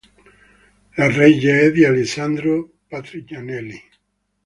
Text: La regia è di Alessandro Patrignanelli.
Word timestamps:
La 0.97 1.09
regia 1.11 1.59
è 1.59 1.69
di 1.69 1.85
Alessandro 1.85 2.71
Patrignanelli. 2.87 3.79